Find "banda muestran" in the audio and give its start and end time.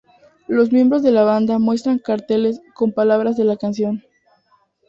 1.21-1.99